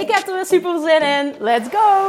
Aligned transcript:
Ik 0.00 0.10
heb 0.10 0.28
er 0.28 0.34
weer 0.34 0.46
super 0.46 0.80
zin 0.80 1.02
in. 1.02 1.34
Let's 1.38 1.68
go! 1.68 2.06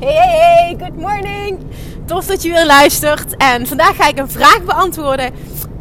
Hey, 0.00 0.14
hey, 0.14 0.28
hey, 0.28 0.76
good 0.78 0.96
morning! 0.96 1.58
Tof 2.06 2.26
dat 2.26 2.42
je 2.42 2.50
weer 2.50 2.66
luistert. 2.66 3.36
En 3.36 3.66
vandaag 3.66 3.96
ga 3.96 4.08
ik 4.08 4.18
een 4.18 4.30
vraag 4.30 4.64
beantwoorden 4.64 5.32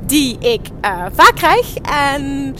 die 0.05 0.37
ik 0.39 0.61
uh, 0.85 1.05
vaak 1.13 1.35
krijg. 1.35 1.75
En 1.75 2.55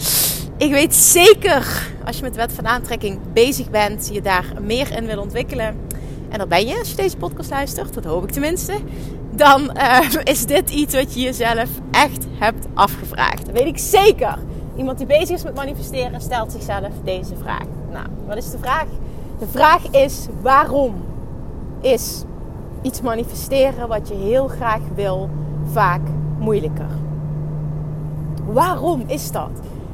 ik 0.56 0.70
weet 0.70 0.94
zeker, 0.94 1.86
als 2.04 2.16
je 2.16 2.22
met 2.22 2.34
de 2.34 2.40
wet 2.40 2.52
van 2.52 2.66
aantrekking 2.66 3.18
bezig 3.32 3.70
bent, 3.70 4.10
je 4.12 4.20
daar 4.20 4.44
meer 4.60 4.92
in 4.96 5.06
wil 5.06 5.20
ontwikkelen. 5.20 5.87
En 6.28 6.38
dat 6.38 6.48
ben 6.48 6.66
je 6.66 6.78
als 6.78 6.90
je 6.90 6.96
deze 6.96 7.16
podcast 7.16 7.50
luistert, 7.50 7.94
dat 7.94 8.04
hoop 8.04 8.22
ik 8.22 8.30
tenminste. 8.30 8.74
Dan 9.30 9.70
uh, 9.76 10.00
is 10.24 10.46
dit 10.46 10.70
iets 10.70 10.94
wat 10.94 11.14
je 11.14 11.20
jezelf 11.20 11.68
echt 11.90 12.26
hebt 12.38 12.66
afgevraagd. 12.74 13.46
Dat 13.46 13.54
weet 13.54 13.66
ik 13.66 13.78
zeker. 13.78 14.38
Iemand 14.76 14.98
die 14.98 15.06
bezig 15.06 15.36
is 15.36 15.42
met 15.42 15.54
manifesteren 15.54 16.20
stelt 16.20 16.52
zichzelf 16.52 16.92
deze 17.04 17.36
vraag. 17.36 17.66
Nou, 17.92 18.06
wat 18.26 18.36
is 18.36 18.50
de 18.50 18.58
vraag? 18.58 18.86
De 19.38 19.46
vraag 19.46 19.90
is 19.90 20.26
waarom 20.40 20.94
is 21.80 22.22
iets 22.82 23.00
manifesteren 23.00 23.88
wat 23.88 24.08
je 24.08 24.14
heel 24.14 24.48
graag 24.48 24.80
wil 24.94 25.30
vaak 25.72 26.00
moeilijker? 26.38 26.88
Waarom 28.46 29.04
is 29.06 29.30
dat? 29.30 29.50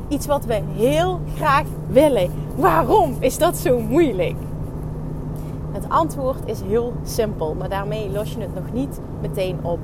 Iets 0.09 0.27
wat 0.27 0.45
we 0.45 0.63
heel 0.77 1.21
graag 1.37 1.67
willen. 1.89 2.31
Waarom 2.57 3.17
is 3.21 3.39
dat 3.39 3.57
zo 3.57 3.79
moeilijk? 3.79 4.37
Het 5.75 5.89
antwoord 5.89 6.39
is 6.45 6.61
heel 6.61 6.93
simpel, 7.03 7.55
maar 7.55 7.69
daarmee 7.69 8.11
los 8.11 8.33
je 8.33 8.41
het 8.41 8.55
nog 8.55 8.73
niet 8.73 9.01
meteen 9.21 9.59
op. 9.63 9.79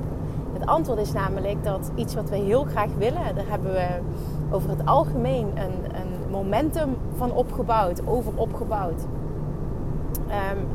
Het 0.53 0.65
antwoord 0.65 0.99
is 0.99 1.13
namelijk 1.13 1.63
dat 1.63 1.91
iets 1.95 2.15
wat 2.15 2.29
we 2.29 2.35
heel 2.35 2.63
graag 2.63 2.89
willen, 2.97 3.35
daar 3.35 3.47
hebben 3.47 3.71
we 3.71 3.87
over 4.51 4.69
het 4.69 4.85
algemeen 4.85 5.47
een, 5.55 5.95
een 5.95 6.31
momentum 6.31 6.97
van 7.17 7.31
opgebouwd, 7.31 8.07
over 8.07 8.31
opgebouwd. 8.35 9.01
Um, 10.27 10.67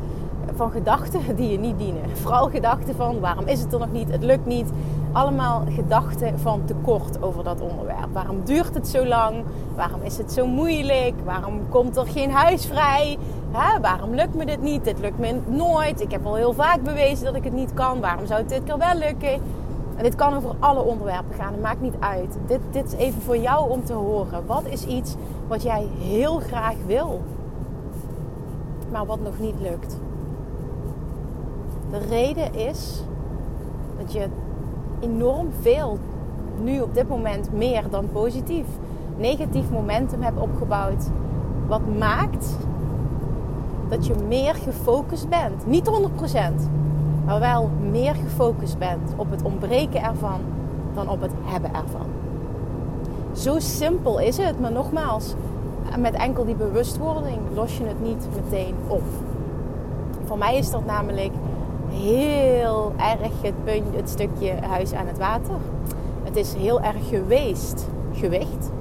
van 0.55 0.71
gedachten 0.71 1.21
die 1.35 1.51
je 1.51 1.59
niet 1.59 1.77
dienen. 1.77 2.17
Vooral 2.17 2.49
gedachten 2.49 2.95
van 2.95 3.19
waarom 3.19 3.47
is 3.47 3.61
het 3.61 3.73
er 3.73 3.79
nog 3.79 3.91
niet, 3.91 4.11
het 4.11 4.23
lukt 4.23 4.45
niet. 4.45 4.69
Allemaal 5.11 5.63
gedachten 5.69 6.39
van 6.39 6.61
tekort 6.65 7.21
over 7.21 7.43
dat 7.43 7.61
onderwerp. 7.61 8.07
Waarom 8.13 8.41
duurt 8.43 8.73
het 8.73 8.87
zo 8.87 9.05
lang? 9.05 9.43
Waarom 9.75 10.01
is 10.01 10.17
het 10.17 10.31
zo 10.31 10.47
moeilijk? 10.47 11.13
Waarom 11.25 11.69
komt 11.69 11.97
er 11.97 12.07
geen 12.07 12.31
huis 12.31 12.65
vrij? 12.65 13.17
Hè? 13.51 13.79
Waarom 13.79 14.13
lukt 14.13 14.35
me 14.35 14.45
dit 14.45 14.61
niet? 14.61 14.83
Dit 14.83 14.99
lukt 14.99 15.19
me 15.19 15.39
nooit. 15.47 16.01
Ik 16.01 16.11
heb 16.11 16.25
al 16.25 16.35
heel 16.35 16.53
vaak 16.53 16.83
bewezen 16.83 17.25
dat 17.25 17.35
ik 17.35 17.43
het 17.43 17.53
niet 17.53 17.73
kan. 17.73 17.99
Waarom 17.99 18.25
zou 18.25 18.39
het 18.39 18.49
dit 18.49 18.63
keer 18.63 18.77
wel 18.77 18.95
lukken? 18.95 19.33
En 19.95 20.03
dit 20.03 20.15
kan 20.15 20.33
over 20.33 20.55
alle 20.59 20.81
onderwerpen 20.81 21.35
gaan. 21.35 21.51
Het 21.51 21.61
maakt 21.61 21.81
niet 21.81 21.95
uit. 21.99 22.37
Dit, 22.47 22.59
dit 22.71 22.85
is 22.85 22.93
even 22.93 23.21
voor 23.21 23.37
jou 23.37 23.69
om 23.69 23.83
te 23.83 23.93
horen. 23.93 24.45
Wat 24.45 24.65
is 24.65 24.85
iets 24.85 25.15
wat 25.47 25.63
jij 25.63 25.87
heel 25.99 26.39
graag 26.39 26.75
wil, 26.85 27.21
maar 28.91 29.05
wat 29.05 29.19
nog 29.19 29.39
niet 29.39 29.59
lukt? 29.61 29.97
De 31.91 31.97
reden 31.97 32.53
is 32.53 33.03
dat 33.97 34.13
je 34.13 34.27
enorm 34.99 35.47
veel, 35.61 35.97
nu 36.61 36.81
op 36.81 36.93
dit 36.93 37.07
moment 37.07 37.53
meer 37.53 37.83
dan 37.89 38.09
positief, 38.11 38.65
negatief 39.17 39.69
momentum 39.69 40.21
hebt 40.21 40.39
opgebouwd. 40.39 41.09
Wat 41.67 41.81
maakt 41.97 42.57
dat 43.89 44.05
je 44.05 44.13
meer 44.27 44.55
gefocust 44.55 45.29
bent. 45.29 45.65
Niet 45.65 45.89
100%, 45.89 45.91
maar 47.25 47.39
wel 47.39 47.69
meer 47.91 48.15
gefocust 48.15 48.77
bent 48.77 49.13
op 49.15 49.31
het 49.31 49.41
ontbreken 49.41 50.03
ervan 50.03 50.39
dan 50.93 51.09
op 51.09 51.21
het 51.21 51.31
hebben 51.43 51.73
ervan. 51.73 52.05
Zo 53.33 53.59
simpel 53.59 54.19
is 54.19 54.37
het, 54.37 54.59
maar 54.59 54.71
nogmaals, 54.71 55.33
met 55.97 56.13
enkel 56.13 56.45
die 56.45 56.55
bewustwording 56.55 57.37
los 57.53 57.77
je 57.77 57.83
het 57.83 58.01
niet 58.01 58.27
meteen 58.35 58.75
op. 58.87 59.03
Voor 60.25 60.37
mij 60.37 60.57
is 60.57 60.71
dat 60.71 60.85
namelijk 60.85 61.31
heel 61.89 62.93
erg 62.97 63.41
het, 63.41 63.63
punt, 63.63 63.95
het 63.95 64.09
stukje 64.09 64.53
huis 64.67 64.93
aan 64.93 65.07
het 65.07 65.17
water. 65.17 65.55
Het 66.23 66.35
is 66.35 66.53
heel 66.53 66.81
erg 66.81 67.09
geweest 67.09 67.87
gewicht. 68.13 68.71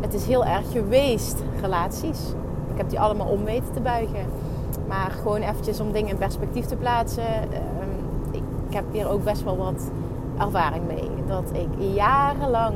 Het 0.00 0.14
is 0.14 0.26
heel 0.26 0.44
erg 0.44 0.72
geweest 0.72 1.42
relaties. 1.60 2.18
Ik 2.78 2.84
heb 2.84 2.92
die 2.92 3.02
allemaal 3.02 3.26
om 3.26 3.44
weten 3.44 3.72
te 3.72 3.80
buigen. 3.80 4.26
Maar 4.88 5.10
gewoon 5.10 5.40
eventjes 5.40 5.80
om 5.80 5.92
dingen 5.92 6.08
in 6.08 6.18
perspectief 6.18 6.64
te 6.64 6.76
plaatsen. 6.76 7.26
Ehm, 7.26 8.38
ik 8.68 8.74
heb 8.74 8.84
hier 8.92 9.08
ook 9.08 9.24
best 9.24 9.44
wel 9.44 9.56
wat 9.56 9.90
ervaring 10.38 10.86
mee. 10.86 11.10
Dat 11.26 11.50
ik 11.52 11.94
jarenlang 11.94 12.74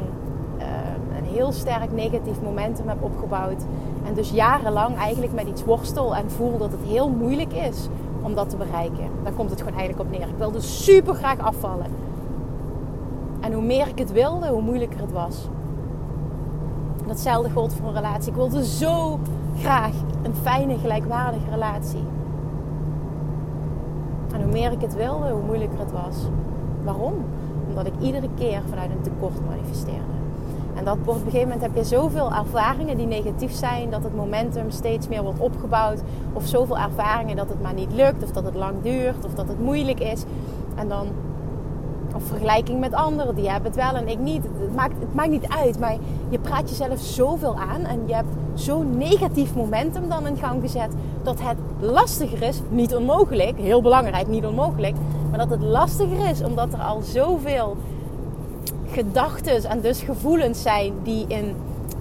ehm, 0.58 1.16
een 1.16 1.24
heel 1.24 1.52
sterk 1.52 1.92
negatief 1.92 2.40
momentum 2.42 2.88
heb 2.88 3.02
opgebouwd. 3.02 3.62
En 4.06 4.14
dus 4.14 4.30
jarenlang 4.30 4.96
eigenlijk 4.96 5.32
met 5.32 5.46
iets 5.46 5.64
worstel 5.64 6.16
en 6.16 6.30
voel 6.30 6.58
dat 6.58 6.70
het 6.70 6.82
heel 6.86 7.08
moeilijk 7.08 7.52
is 7.52 7.88
om 8.22 8.34
dat 8.34 8.50
te 8.50 8.56
bereiken. 8.56 9.08
Daar 9.22 9.32
komt 9.32 9.50
het 9.50 9.62
gewoon 9.62 9.78
eigenlijk 9.78 10.08
op 10.08 10.18
neer. 10.18 10.28
Ik 10.28 10.38
wilde 10.38 10.60
super 10.60 11.14
graag 11.14 11.38
afvallen. 11.38 11.86
En 13.40 13.52
hoe 13.52 13.64
meer 13.64 13.88
ik 13.88 13.98
het 13.98 14.12
wilde, 14.12 14.48
hoe 14.48 14.62
moeilijker 14.62 15.00
het 15.00 15.12
was. 15.12 15.48
Datzelfde 17.06 17.50
gold 17.50 17.74
voor 17.74 17.88
een 17.88 17.94
relatie. 17.94 18.30
Ik 18.30 18.36
wilde 18.36 18.66
zo 18.66 19.18
graag 19.58 19.92
een 20.22 20.34
fijne, 20.34 20.78
gelijkwaardige 20.78 21.50
relatie. 21.50 22.04
En 24.34 24.42
hoe 24.42 24.52
meer 24.52 24.72
ik 24.72 24.80
het 24.80 24.94
wilde, 24.94 25.30
hoe 25.30 25.42
moeilijker 25.42 25.78
het 25.78 25.92
was. 25.92 26.16
Waarom? 26.84 27.14
Omdat 27.68 27.86
ik 27.86 27.92
iedere 28.00 28.28
keer 28.36 28.62
vanuit 28.68 28.90
een 28.90 29.02
tekort 29.02 29.46
manifesteerde. 29.48 30.12
En 30.74 30.84
dat 30.84 30.96
op 30.96 31.06
een 31.06 31.14
gegeven 31.14 31.40
moment 31.40 31.60
heb 31.60 31.74
je 31.74 31.84
zoveel 31.84 32.32
ervaringen 32.32 32.96
die 32.96 33.06
negatief 33.06 33.52
zijn, 33.52 33.90
dat 33.90 34.02
het 34.02 34.16
momentum 34.16 34.70
steeds 34.70 35.08
meer 35.08 35.22
wordt 35.22 35.40
opgebouwd. 35.40 36.02
Of 36.32 36.46
zoveel 36.46 36.78
ervaringen 36.78 37.36
dat 37.36 37.48
het 37.48 37.62
maar 37.62 37.74
niet 37.74 37.92
lukt, 37.92 38.22
of 38.22 38.30
dat 38.30 38.44
het 38.44 38.54
lang 38.54 38.82
duurt, 38.82 39.24
of 39.24 39.34
dat 39.34 39.48
het 39.48 39.60
moeilijk 39.60 40.00
is. 40.00 40.24
En 40.74 40.88
dan, 40.88 41.06
of 42.14 42.22
vergelijking 42.22 42.80
met 42.80 42.94
anderen, 42.94 43.34
die 43.34 43.50
hebben 43.50 43.72
het 43.72 43.80
wel 43.80 43.94
en 43.94 44.08
ik 44.08 44.18
niet. 44.18 44.42
Het 44.42 44.74
maakt, 44.74 44.94
het 44.98 45.14
maakt 45.14 45.30
niet 45.30 45.48
uit, 45.48 45.78
maar 45.78 45.96
je 46.28 46.38
praat 46.38 46.68
jezelf 46.68 47.00
zoveel 47.00 47.56
aan 47.56 47.84
en 47.84 48.00
je 48.06 48.14
hebt 48.14 48.34
zo'n 48.54 48.96
negatief 48.96 49.54
momentum 49.54 50.08
dan 50.08 50.26
in 50.26 50.36
gang 50.36 50.60
gezet, 50.60 50.90
dat 51.22 51.40
het 51.40 51.56
lastiger 51.80 52.42
is, 52.42 52.60
niet 52.68 52.94
onmogelijk, 52.94 53.58
heel 53.58 53.82
belangrijk, 53.82 54.28
niet 54.28 54.46
onmogelijk, 54.46 54.94
maar 55.30 55.38
dat 55.38 55.50
het 55.50 55.62
lastiger 55.62 56.28
is 56.28 56.42
omdat 56.42 56.72
er 56.72 56.80
al 56.80 57.00
zoveel 57.00 57.76
gedachten 58.90 59.64
en 59.64 59.80
dus 59.80 60.00
gevoelens 60.00 60.62
zijn 60.62 60.92
die 61.02 61.24
in 61.28 61.54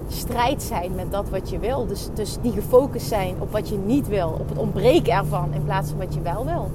strijd 0.08 0.62
zijn 0.62 0.94
met 0.94 1.10
dat 1.10 1.28
wat 1.28 1.50
je 1.50 1.58
wil. 1.58 1.86
Dus, 1.86 2.08
dus 2.14 2.36
die 2.42 2.52
gefocust 2.52 3.06
zijn 3.06 3.34
op 3.38 3.52
wat 3.52 3.68
je 3.68 3.78
niet 3.86 4.08
wil, 4.08 4.36
op 4.40 4.48
het 4.48 4.58
ontbreken 4.58 5.12
ervan 5.12 5.54
in 5.54 5.64
plaats 5.64 5.88
van 5.88 5.98
wat 5.98 6.14
je 6.14 6.20
wel 6.20 6.44
wil. 6.44 6.70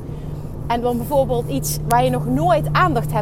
En 0.67 0.81
dan 0.81 0.97
bijvoorbeeld 0.97 1.47
iets 1.47 1.77
waar 1.87 2.03
je 2.03 2.09
nog 2.09 2.25
nooit 2.25 2.65
aandacht 2.71 3.13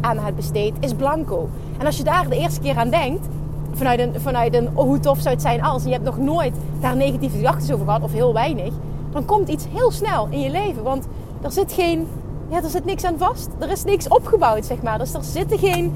aan 0.00 0.18
hebt 0.18 0.36
besteed, 0.36 0.74
is 0.80 0.94
blanco. 0.94 1.48
En 1.78 1.86
als 1.86 1.96
je 1.96 2.04
daar 2.04 2.28
de 2.28 2.36
eerste 2.36 2.60
keer 2.60 2.76
aan 2.76 2.90
denkt, 2.90 3.26
vanuit 3.72 4.00
een, 4.00 4.12
vanuit 4.20 4.54
een 4.54 4.68
hoe 4.74 5.00
tof 5.00 5.18
zou 5.18 5.34
het 5.34 5.42
zijn 5.42 5.62
als, 5.62 5.82
en 5.82 5.88
je 5.88 5.94
hebt 5.94 6.06
nog 6.06 6.18
nooit 6.18 6.56
daar 6.80 6.96
negatieve 6.96 7.36
gedachten 7.36 7.74
over 7.74 7.86
gehad, 7.86 8.02
of 8.02 8.12
heel 8.12 8.32
weinig, 8.32 8.72
dan 9.12 9.24
komt 9.24 9.48
iets 9.48 9.64
heel 9.72 9.90
snel 9.90 10.26
in 10.30 10.40
je 10.40 10.50
leven. 10.50 10.82
Want 10.82 11.06
er 11.42 11.52
zit 11.52 11.72
geen, 11.72 12.06
ja, 12.48 12.62
er 12.62 12.70
zit 12.70 12.84
niks 12.84 13.04
aan 13.04 13.18
vast. 13.18 13.48
Er 13.58 13.70
is 13.70 13.84
niks 13.84 14.08
opgebouwd, 14.08 14.64
zeg 14.64 14.82
maar. 14.82 14.98
Dus 14.98 15.14
er 15.14 15.24
zitten 15.24 15.58
geen 15.58 15.92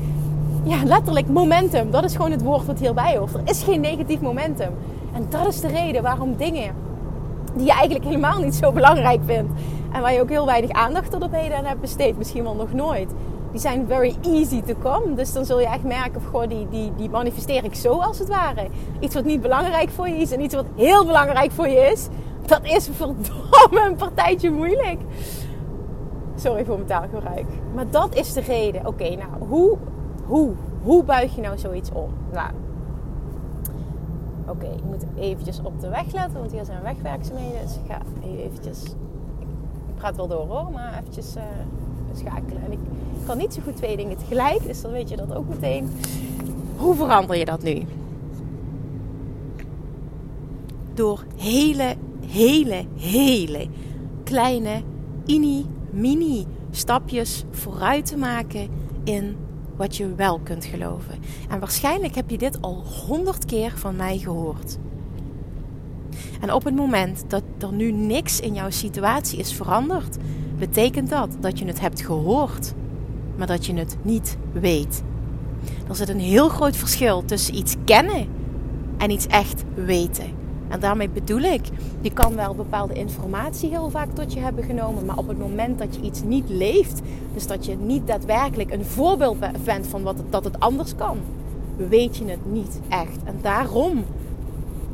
ja, 0.62 0.84
letterlijk 0.84 1.28
momentum. 1.28 1.90
Dat 1.90 2.04
is 2.04 2.16
gewoon 2.16 2.30
het 2.30 2.42
woord 2.42 2.66
wat 2.66 2.78
hierbij 2.78 3.16
hoort. 3.16 3.34
Er 3.34 3.40
is 3.44 3.62
geen 3.62 3.80
negatief 3.80 4.20
momentum. 4.20 4.70
En 5.12 5.26
dat 5.28 5.46
is 5.46 5.60
de 5.60 5.68
reden 5.68 6.02
waarom 6.02 6.36
dingen 6.36 6.74
die 7.54 7.66
je 7.66 7.72
eigenlijk 7.72 8.04
helemaal 8.04 8.38
niet 8.38 8.54
zo 8.54 8.72
belangrijk 8.72 9.20
vindt. 9.24 9.50
En 9.92 10.00
waar 10.00 10.12
je 10.12 10.20
ook 10.20 10.28
heel 10.28 10.46
weinig 10.46 10.70
aandacht 10.70 11.10
tot 11.10 11.22
op 11.22 11.32
heden 11.32 11.56
aan 11.56 11.64
hebt 11.64 11.80
besteed. 11.80 12.18
Misschien 12.18 12.42
wel 12.42 12.54
nog 12.54 12.72
nooit. 12.72 13.10
Die 13.50 13.60
zijn 13.60 13.86
very 13.86 14.16
easy 14.22 14.62
to 14.62 14.74
come. 14.82 15.14
Dus 15.14 15.32
dan 15.32 15.44
zul 15.44 15.60
je 15.60 15.66
echt 15.66 15.82
merken, 15.82 16.22
of 16.32 16.46
die, 16.46 16.68
die, 16.70 16.92
die 16.96 17.10
manifesteer 17.10 17.64
ik 17.64 17.74
zo 17.74 17.98
als 17.98 18.18
het 18.18 18.28
ware. 18.28 18.68
Iets 19.00 19.14
wat 19.14 19.24
niet 19.24 19.40
belangrijk 19.40 19.90
voor 19.90 20.08
je 20.08 20.16
is 20.16 20.32
en 20.32 20.40
iets 20.40 20.54
wat 20.54 20.66
heel 20.76 21.06
belangrijk 21.06 21.50
voor 21.50 21.68
je 21.68 21.90
is. 21.90 22.08
Dat 22.46 22.60
is 22.62 22.88
verdomme 22.92 23.68
me 23.70 23.86
een 23.86 23.96
partijtje 23.96 24.50
moeilijk. 24.50 25.00
Sorry 26.34 26.64
voor 26.64 26.74
mijn 26.74 26.86
taalgebruik. 26.86 27.46
Maar 27.74 27.90
dat 27.90 28.14
is 28.14 28.32
de 28.32 28.40
reden. 28.40 28.86
Oké, 28.86 29.08
nou, 29.08 29.48
hoe, 29.48 29.76
hoe, 30.26 30.52
hoe 30.82 31.04
buig 31.04 31.34
je 31.34 31.40
nou 31.40 31.58
zoiets 31.58 31.90
om? 31.92 32.10
Nou, 32.32 32.50
oké, 34.48 34.66
ik 34.66 34.84
moet 34.84 35.04
eventjes 35.18 35.60
op 35.62 35.80
de 35.80 35.88
weg 35.88 36.12
letten, 36.12 36.38
want 36.38 36.52
hier 36.52 36.64
zijn 36.64 36.82
wegwerkzaamheden. 36.82 37.60
Dus 37.62 37.74
ik 37.74 37.90
ga 37.90 37.98
eventjes, 38.24 38.94
praat 39.98 40.16
wel 40.16 40.28
door 40.28 40.46
hoor, 40.46 40.70
maar 40.72 40.98
eventjes 40.98 41.36
uh, 41.36 41.42
schakelen. 42.14 42.64
En 42.64 42.72
ik 42.72 42.78
kan 43.26 43.38
niet 43.38 43.54
zo 43.54 43.60
goed 43.64 43.76
twee 43.76 43.96
dingen 43.96 44.16
tegelijk, 44.16 44.62
dus 44.62 44.80
dan 44.80 44.92
weet 44.92 45.08
je 45.08 45.16
dat 45.16 45.34
ook 45.34 45.48
meteen. 45.48 45.90
Hoe 46.76 46.94
verander 46.94 47.36
je 47.36 47.44
dat 47.44 47.62
nu? 47.62 47.82
Door 50.94 51.24
hele, 51.36 51.94
hele, 52.26 52.84
hele 52.96 53.66
kleine, 54.24 54.82
ini, 55.26 55.66
mini 55.90 56.46
stapjes 56.70 57.44
vooruit 57.50 58.06
te 58.06 58.16
maken 58.16 58.68
in 59.04 59.36
wat 59.76 59.96
je 59.96 60.14
wel 60.14 60.38
kunt 60.38 60.64
geloven. 60.64 61.14
En 61.48 61.58
waarschijnlijk 61.58 62.14
heb 62.14 62.30
je 62.30 62.38
dit 62.38 62.62
al 62.62 62.82
honderd 63.06 63.44
keer 63.44 63.72
van 63.76 63.96
mij 63.96 64.18
gehoord. 64.18 64.78
En 66.40 66.52
op 66.52 66.64
het 66.64 66.74
moment 66.74 67.24
dat 67.28 67.42
er 67.58 67.72
nu 67.72 67.92
niks 67.92 68.40
in 68.40 68.54
jouw 68.54 68.70
situatie 68.70 69.38
is 69.38 69.52
veranderd, 69.52 70.16
betekent 70.58 71.10
dat 71.10 71.36
dat 71.40 71.58
je 71.58 71.64
het 71.64 71.80
hebt 71.80 72.00
gehoord, 72.00 72.74
maar 73.36 73.46
dat 73.46 73.66
je 73.66 73.74
het 73.74 73.96
niet 74.02 74.36
weet. 74.52 75.02
Er 75.88 75.96
zit 75.96 76.08
een 76.08 76.20
heel 76.20 76.48
groot 76.48 76.76
verschil 76.76 77.24
tussen 77.24 77.56
iets 77.56 77.74
kennen 77.84 78.26
en 78.98 79.10
iets 79.10 79.26
echt 79.26 79.64
weten. 79.74 80.36
En 80.68 80.80
daarmee 80.80 81.08
bedoel 81.08 81.40
ik, 81.40 81.66
je 82.00 82.12
kan 82.12 82.34
wel 82.34 82.54
bepaalde 82.54 82.94
informatie 82.94 83.68
heel 83.68 83.90
vaak 83.90 84.14
tot 84.14 84.32
je 84.32 84.40
hebben 84.40 84.64
genomen, 84.64 85.06
maar 85.06 85.16
op 85.16 85.28
het 85.28 85.38
moment 85.38 85.78
dat 85.78 85.94
je 85.94 86.00
iets 86.00 86.22
niet 86.22 86.48
leeft, 86.48 87.00
dus 87.34 87.46
dat 87.46 87.66
je 87.66 87.76
niet 87.76 88.06
daadwerkelijk 88.06 88.72
een 88.72 88.84
voorbeeld 88.84 89.38
bent 89.64 89.86
van 89.86 90.02
wat 90.02 90.16
het, 90.16 90.32
dat 90.32 90.44
het 90.44 90.60
anders 90.60 90.94
kan, 90.94 91.18
weet 91.88 92.16
je 92.16 92.24
het 92.24 92.52
niet 92.52 92.80
echt. 92.88 93.18
En 93.24 93.38
daarom 93.42 94.04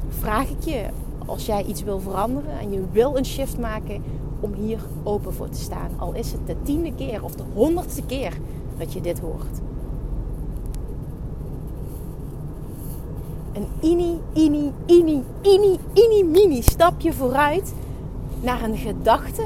vraag 0.09 0.49
ik 0.49 0.65
je, 0.65 0.85
als 1.27 1.47
jij 1.47 1.65
iets 1.65 1.83
wil 1.83 2.01
veranderen 2.01 2.59
en 2.59 2.73
je 2.73 2.83
wil 2.93 3.17
een 3.17 3.27
shift 3.27 3.59
maken, 3.59 4.03
om 4.41 4.53
hier 4.53 4.81
open 5.03 5.35
voor 5.35 5.49
te 5.49 5.59
staan. 5.59 5.91
Al 5.97 6.13
is 6.13 6.33
het 6.33 6.47
de 6.47 6.57
tiende 6.63 6.95
keer 6.95 7.25
of 7.25 7.35
de 7.35 7.45
honderdste 7.55 8.03
keer 8.03 8.33
dat 8.79 8.93
je 8.93 9.01
dit 9.01 9.19
hoort. 9.21 9.61
een 13.55 13.69
ini, 13.81 14.21
ini, 14.33 14.73
ini, 14.87 15.23
ini, 15.43 15.79
ini, 15.93 16.25
mini 16.25 16.63
stapje 16.63 17.13
vooruit 17.13 17.75
naar 18.41 18.63
een 18.63 18.77
gedachte 18.77 19.45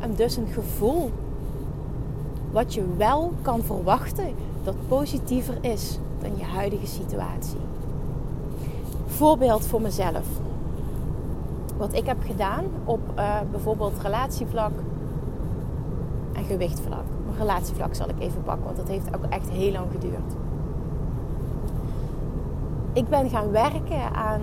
en 0.00 0.14
dus 0.14 0.36
een 0.36 0.46
gevoel. 0.52 1.10
Wat 2.50 2.74
je 2.74 2.84
wel 2.96 3.32
kan 3.42 3.62
verwachten 3.62 4.34
dat 4.64 4.74
positiever 4.88 5.58
is 5.60 5.98
dan 6.20 6.30
je 6.36 6.44
huidige 6.44 6.86
situatie. 6.86 7.60
Voorbeeld 9.06 9.66
voor 9.66 9.80
mezelf. 9.80 10.26
Wat 11.82 11.94
ik 11.94 12.06
heb 12.06 12.22
gedaan 12.26 12.64
op 12.84 13.00
uh, 13.18 13.40
bijvoorbeeld 13.50 14.00
relatievlak 14.02 14.72
en 16.32 16.44
gewichtvlak. 16.44 17.04
relatievlak 17.38 17.94
zal 17.94 18.08
ik 18.08 18.18
even 18.18 18.42
pakken, 18.42 18.64
want 18.64 18.76
dat 18.76 18.88
heeft 18.88 19.16
ook 19.16 19.24
echt 19.28 19.50
heel 19.50 19.72
lang 19.72 19.86
geduurd 19.90 20.34
ik 22.92 23.08
ben 23.08 23.30
gaan 23.30 23.50
werken 23.50 24.14
aan 24.14 24.40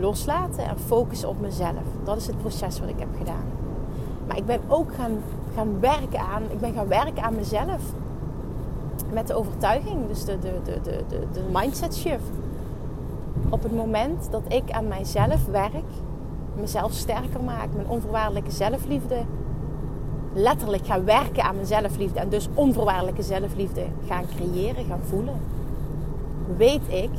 loslaten 0.00 0.64
en 0.64 0.78
focussen 0.78 1.28
op 1.28 1.40
mezelf. 1.40 1.82
Dat 2.04 2.16
is 2.16 2.26
het 2.26 2.38
proces 2.38 2.80
wat 2.80 2.88
ik 2.88 2.98
heb 2.98 3.08
gedaan. 3.18 3.44
Maar 4.26 4.36
ik 4.36 4.46
ben 4.46 4.60
ook 4.68 4.94
gaan, 4.94 5.18
gaan 5.54 5.80
werken 5.80 6.20
aan, 6.20 6.42
ik 6.50 6.60
ben 6.60 6.72
gaan 6.72 6.88
werken 6.88 7.22
aan 7.22 7.34
mezelf. 7.34 7.82
Met 9.12 9.26
de 9.26 9.34
overtuiging, 9.34 10.06
dus 10.06 10.24
de, 10.24 10.38
de, 10.38 10.60
de, 10.64 10.80
de, 11.08 11.26
de 11.32 11.42
mindset 11.52 11.96
shift. 11.96 12.30
Op 13.48 13.62
het 13.62 13.76
moment 13.76 14.28
dat 14.30 14.42
ik 14.48 14.70
aan 14.70 14.88
mijzelf 14.88 15.46
werk, 15.46 15.84
mezelf 16.60 16.92
sterker 16.92 17.42
maak, 17.44 17.68
mijn 17.74 17.88
onvoorwaardelijke 17.88 18.50
zelfliefde 18.50 19.16
letterlijk 20.32 20.86
gaan 20.86 21.04
werken 21.04 21.42
aan 21.42 21.54
mijn 21.54 21.66
zelfliefde 21.66 22.20
en 22.20 22.28
dus 22.28 22.48
onvoorwaardelijke 22.54 23.22
zelfliefde 23.22 23.84
gaan 24.06 24.24
creëren, 24.36 24.84
gaan 24.84 25.00
voelen, 25.08 25.40
weet 26.56 26.88
ik 26.88 27.10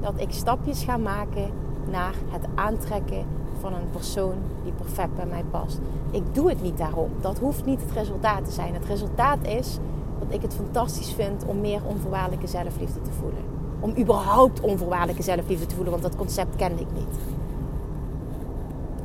dat 0.00 0.12
ik 0.16 0.32
stapjes 0.32 0.84
ga 0.84 0.96
maken 0.96 1.50
naar 1.90 2.14
het 2.28 2.44
aantrekken 2.54 3.24
van 3.60 3.74
een 3.74 3.90
persoon 3.92 4.34
die 4.64 4.72
perfect 4.72 5.16
bij 5.16 5.26
mij 5.26 5.44
past. 5.50 5.78
Ik 6.10 6.22
doe 6.32 6.48
het 6.48 6.62
niet 6.62 6.78
daarom. 6.78 7.10
Dat 7.20 7.38
hoeft 7.38 7.64
niet 7.64 7.80
het 7.80 7.92
resultaat 7.92 8.44
te 8.44 8.50
zijn. 8.50 8.74
Het 8.74 8.84
resultaat 8.84 9.46
is 9.46 9.78
dat 10.18 10.34
ik 10.34 10.42
het 10.42 10.54
fantastisch 10.54 11.12
vind 11.12 11.44
om 11.44 11.60
meer 11.60 11.80
onvoorwaardelijke 11.86 12.46
zelfliefde 12.46 13.02
te 13.02 13.10
voelen. 13.20 13.57
Om 13.80 13.94
überhaupt 13.98 14.60
onvoorwaardelijke 14.60 15.22
zelfliefde 15.22 15.66
te 15.66 15.74
voelen, 15.74 15.92
want 15.92 16.04
dat 16.04 16.16
concept 16.16 16.56
kende 16.56 16.80
ik 16.80 16.92
niet. 16.94 17.18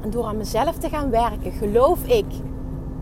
En 0.02 0.10
door 0.10 0.26
aan 0.26 0.38
mezelf 0.38 0.76
te 0.78 0.90
gaan 0.90 1.10
werken, 1.10 1.52
geloof 1.52 2.08
ik 2.08 2.26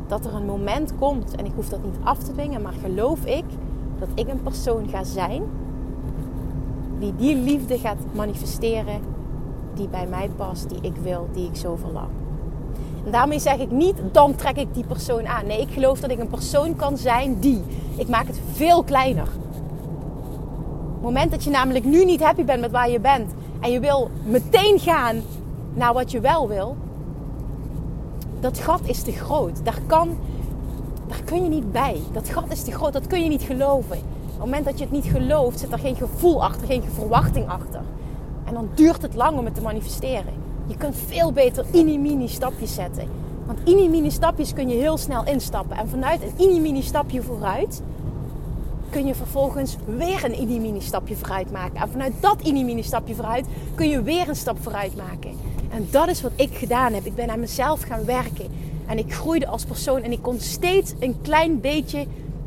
dat 0.08 0.26
er 0.26 0.34
een 0.34 0.46
moment 0.46 0.94
komt, 1.00 1.36
en 1.36 1.46
ik 1.46 1.52
hoef 1.56 1.70
dat 1.70 1.84
niet 1.84 1.96
af 2.04 2.18
te 2.18 2.32
dwingen, 2.32 2.62
maar 2.62 2.74
geloof 2.82 3.26
ik 3.26 3.46
dat 4.00 4.10
ik 4.16 4.28
een 4.28 4.44
persoon 4.44 4.88
ga 4.88 5.04
zijn 5.04 5.44
die 7.00 7.16
die 7.16 7.36
liefde 7.36 7.78
gaat 7.78 7.98
manifesteren 8.12 9.02
die 9.74 9.88
bij 9.88 10.08
mij 10.08 10.30
past, 10.36 10.70
die 10.70 10.80
ik 10.82 10.96
wil, 11.02 11.28
die 11.34 11.48
ik 11.48 11.56
zo 11.56 11.76
verlang. 11.76 12.10
En 13.06 13.12
daarmee 13.12 13.40
zeg 13.40 13.58
ik 13.58 13.72
niet, 13.72 13.96
dan 14.12 14.36
trek 14.36 14.58
ik 14.58 14.74
die 14.74 14.84
persoon 14.84 15.28
aan. 15.28 15.48
Nee, 15.48 15.62
ik 15.62 15.72
geloof 15.72 16.00
dat 16.00 16.12
ik 16.12 16.20
een 16.20 16.28
persoon 16.28 16.76
kan 16.76 16.98
zijn 16.98 17.40
die. 17.40 17.64
Ik 17.96 18.08
maak 18.08 18.28
het 18.28 18.40
veel 18.54 18.84
kleiner. 18.84 19.28
Het 21.02 21.10
moment 21.10 21.32
dat 21.32 21.44
je 21.44 21.50
namelijk 21.50 21.86
nu 21.86 22.06
niet 22.06 22.24
happy 22.24 22.44
bent 22.44 22.62
met 22.62 22.72
waar 22.72 22.90
je 22.90 23.00
bent 23.00 23.32
en 23.60 23.72
je 23.72 23.80
wil 23.80 24.10
meteen 24.26 24.80
gaan 24.80 25.22
naar 25.74 25.94
wat 25.94 26.12
je 26.12 26.20
wel 26.20 26.48
wil, 26.48 26.76
dat 28.40 28.58
gat 28.58 28.82
is 28.84 29.02
te 29.02 29.12
groot. 29.12 29.66
Daar, 29.66 29.80
kan, 29.86 30.18
daar 31.08 31.22
kun 31.24 31.44
je 31.44 31.50
niet 31.50 31.72
bij. 31.72 32.02
Dat 32.12 32.30
gat 32.30 32.52
is 32.52 32.64
te 32.64 32.72
groot, 32.72 32.94
dat 32.94 33.08
kun 33.08 33.24
je 33.24 33.30
niet 33.30 33.42
geloven. 33.42 33.98
Op 33.98 34.28
het 34.28 34.40
moment 34.40 34.66
dat 34.66 34.78
je 34.78 34.84
het 34.84 34.94
niet 34.94 35.06
gelooft, 35.06 35.60
zit 35.60 35.72
er 35.72 35.80
geen 35.80 35.96
gevoel 35.96 36.44
achter, 36.44 36.68
geen 36.68 36.84
verwachting 36.94 37.50
achter. 37.50 37.82
En 38.44 38.54
dan 38.54 38.70
duurt 38.74 39.02
het 39.02 39.16
lang 39.16 39.38
om 39.38 39.46
het 39.46 39.56
te 39.56 39.62
manifesteren. 39.62 40.34
Je 40.68 40.78
kunt 40.78 40.96
veel 41.08 41.32
beter 41.32 41.66
mini-mini 41.72 42.28
stapjes 42.28 42.74
zetten. 42.74 43.08
Want 43.46 43.66
mini-mini 43.66 44.12
stapjes 44.12 44.54
kun 44.54 44.70
je 44.70 44.76
heel 44.76 44.98
snel 44.98 45.26
instappen. 45.26 45.78
En 45.78 45.90
vanuit 45.90 46.22
een 46.22 46.34
mini-mini 46.38 46.82
stapje 46.82 47.22
vooruit 47.22 47.82
kun 48.92 49.06
je 49.06 49.16
vervolgens 49.16 49.78
weer 49.86 50.24
een 50.24 50.32
mini-mini 50.32 50.82
stapje 50.82 51.16
vooruit 51.16 51.52
maken. 51.52 51.82
En 51.82 51.90
vanuit 51.90 52.14
dat 52.20 52.44
mini-mini 52.44 52.84
stapje 52.84 53.16
vooruit 53.16 53.46
kun 53.76 53.90
je 53.90 54.02
weer 54.02 54.30
een 54.30 54.36
stap 54.36 54.58
vooruit 54.62 54.96
maken. 54.96 55.32
En 55.70 55.88
dat 55.92 56.08
is 56.08 56.22
wat 56.22 56.32
ik 56.36 56.54
gedaan 56.54 56.94
heb. 56.94 57.06
Ik 57.06 57.16
ben 57.16 57.30
aan 57.30 57.40
mezelf 57.40 57.82
gaan 57.82 58.06
werken. 58.06 58.48
En 58.86 58.98
ik 58.98 59.14
groeide 59.14 59.48
als 59.48 59.66
persoon 59.66 60.02
en 60.02 60.12
ik 60.12 60.22
kon 60.22 60.40
steeds 60.40 60.94
een 61.00 61.16
klein 61.22 61.60
beetje 61.60 62.06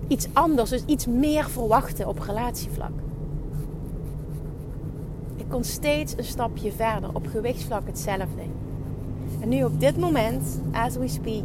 iets 0.09 0.27
anders, 0.33 0.71
dus 0.71 0.85
iets 0.87 1.07
meer 1.07 1.51
verwachten 1.51 2.09
op 2.09 2.19
relatievlak. 2.19 2.93
Ik 5.37 5.45
kon 5.49 5.65
steeds 5.65 6.15
een 6.17 6.25
stapje 6.25 6.73
verder, 6.73 7.11
op 7.13 7.27
gewichtsvlak 7.27 7.87
hetzelfde. 7.87 8.43
En 9.41 9.49
nu 9.49 9.65
op 9.65 9.81
dit 9.81 9.99
moment, 9.99 10.61
as 10.73 10.97
we 10.97 11.09
speak, 11.09 11.45